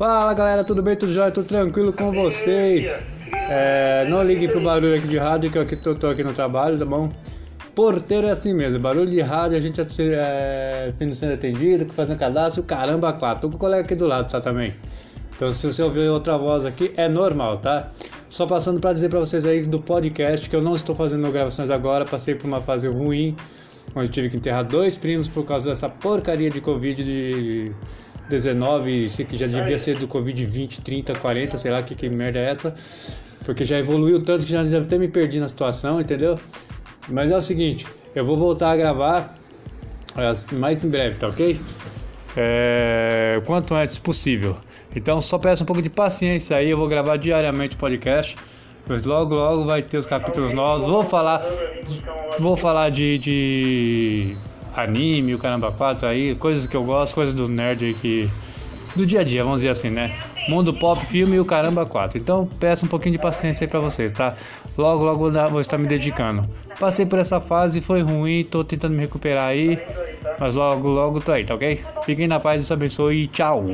Fala 0.00 0.32
galera, 0.32 0.64
tudo 0.64 0.82
bem? 0.82 0.96
Tudo 0.96 1.12
jóia? 1.12 1.30
Tudo 1.30 1.46
tranquilo 1.46 1.92
com 1.92 2.10
vocês? 2.10 2.98
É, 3.50 4.06
não 4.08 4.22
ligue 4.22 4.48
pro 4.48 4.58
barulho 4.58 4.96
aqui 4.96 5.06
de 5.06 5.18
rádio 5.18 5.52
que 5.52 5.58
eu 5.58 5.60
aqui, 5.60 5.76
tô, 5.78 5.94
tô 5.94 6.06
aqui 6.06 6.24
no 6.24 6.32
trabalho, 6.32 6.78
tá 6.78 6.86
bom? 6.86 7.12
Porteiro 7.74 8.26
é 8.26 8.30
assim 8.30 8.54
mesmo, 8.54 8.78
barulho 8.78 9.10
de 9.10 9.20
rádio, 9.20 9.58
a 9.58 9.60
gente 9.60 9.76
tá 9.76 9.86
é, 10.02 10.90
sendo 11.12 11.34
atendido, 11.34 11.92
fazendo 11.92 12.18
cadastro, 12.18 12.62
caramba, 12.62 13.12
quatro. 13.12 13.42
Tô 13.42 13.50
com 13.50 13.56
o 13.56 13.58
colega 13.58 13.84
aqui 13.84 13.94
do 13.94 14.06
lado, 14.06 14.30
tá 14.30 14.40
também. 14.40 14.72
Então 15.36 15.50
se 15.50 15.66
você 15.66 15.82
ouvir 15.82 16.08
outra 16.08 16.38
voz 16.38 16.64
aqui, 16.64 16.94
é 16.96 17.06
normal, 17.06 17.58
tá? 17.58 17.90
Só 18.30 18.46
passando 18.46 18.80
para 18.80 18.94
dizer 18.94 19.10
para 19.10 19.20
vocês 19.20 19.44
aí 19.44 19.64
do 19.66 19.80
podcast 19.80 20.48
que 20.48 20.56
eu 20.56 20.62
não 20.62 20.74
estou 20.74 20.96
fazendo 20.96 21.30
gravações 21.30 21.68
agora, 21.68 22.06
passei 22.06 22.34
por 22.34 22.46
uma 22.46 22.62
fase 22.62 22.88
ruim, 22.88 23.36
onde 23.94 24.08
tive 24.08 24.30
que 24.30 24.38
enterrar 24.38 24.64
dois 24.64 24.96
primos 24.96 25.28
por 25.28 25.44
causa 25.44 25.68
dessa 25.68 25.90
porcaria 25.90 26.48
de 26.48 26.62
Covid 26.62 27.04
de 27.04 27.70
19, 28.30 29.08
que 29.28 29.36
já 29.36 29.46
devia 29.46 29.78
ser 29.78 29.98
do 29.98 30.06
Covid 30.06 30.44
20, 30.44 30.80
30, 30.80 31.12
40, 31.14 31.58
sei 31.58 31.70
lá 31.70 31.82
que, 31.82 31.94
que 31.94 32.08
merda 32.08 32.38
é 32.38 32.50
essa. 32.50 32.74
Porque 33.44 33.64
já 33.64 33.78
evoluiu 33.78 34.22
tanto 34.22 34.46
que 34.46 34.52
já 34.52 34.62
deve 34.62 34.86
até 34.86 34.96
me 34.96 35.08
perdi 35.08 35.40
na 35.40 35.48
situação, 35.48 36.00
entendeu? 36.00 36.38
Mas 37.08 37.30
é 37.30 37.36
o 37.36 37.42
seguinte, 37.42 37.86
eu 38.14 38.24
vou 38.24 38.36
voltar 38.36 38.70
a 38.70 38.76
gravar 38.76 39.34
mais 40.52 40.84
em 40.84 40.88
breve, 40.88 41.16
tá 41.16 41.28
ok? 41.28 41.60
É, 42.36 43.42
quanto 43.44 43.74
antes 43.74 43.98
possível. 43.98 44.56
Então 44.94 45.20
só 45.20 45.38
peço 45.38 45.62
um 45.62 45.66
pouco 45.66 45.82
de 45.82 45.90
paciência 45.90 46.56
aí, 46.56 46.70
eu 46.70 46.78
vou 46.78 46.88
gravar 46.88 47.16
diariamente 47.16 47.76
o 47.76 47.78
podcast. 47.78 48.36
Mas 48.88 49.04
logo 49.04 49.34
logo 49.34 49.64
vai 49.64 49.82
ter 49.82 49.98
os 49.98 50.06
capítulos 50.06 50.52
novos. 50.52 50.88
Vou 50.88 51.04
falar. 51.04 51.44
Vou 52.38 52.56
falar 52.56 52.90
de, 52.90 53.18
de 53.18 54.36
anime, 54.74 55.34
o 55.34 55.38
caramba 55.38 55.72
4 55.72 56.06
aí, 56.06 56.34
coisas 56.34 56.66
que 56.66 56.76
eu 56.76 56.84
gosto, 56.84 57.14
coisas 57.14 57.34
do 57.34 57.48
nerd 57.48 57.84
aí 57.84 57.94
que. 57.94 58.30
Do 58.94 59.06
dia 59.06 59.20
a 59.20 59.22
dia, 59.22 59.44
vamos 59.44 59.60
dizer 59.60 59.70
assim, 59.70 59.88
né? 59.88 60.12
Mundo 60.48 60.74
pop, 60.74 61.04
filme 61.06 61.36
e 61.36 61.40
o 61.40 61.44
caramba 61.44 61.86
4. 61.86 62.18
Então 62.18 62.48
peço 62.58 62.84
um 62.84 62.88
pouquinho 62.88 63.12
de 63.12 63.20
paciência 63.20 63.64
aí 63.64 63.68
pra 63.68 63.78
vocês, 63.78 64.10
tá? 64.10 64.34
Logo, 64.76 65.04
logo 65.04 65.30
vou 65.48 65.60
estar 65.60 65.78
me 65.78 65.86
dedicando. 65.86 66.48
Passei 66.78 67.06
por 67.06 67.18
essa 67.18 67.40
fase, 67.40 67.80
foi 67.80 68.02
ruim, 68.02 68.42
tô 68.42 68.64
tentando 68.64 68.94
me 68.94 69.00
recuperar 69.00 69.48
aí. 69.48 69.78
Mas 70.40 70.56
logo, 70.56 70.88
logo 70.88 71.20
tô 71.20 71.30
aí, 71.30 71.44
tá 71.44 71.54
ok? 71.54 71.80
Fiquem 72.04 72.26
na 72.26 72.40
paz, 72.40 72.56
Deus 72.56 72.72
abençoe 72.72 73.24
e 73.24 73.28
tchau! 73.28 73.64